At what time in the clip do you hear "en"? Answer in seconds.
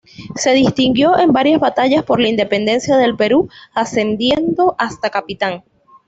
1.19-1.31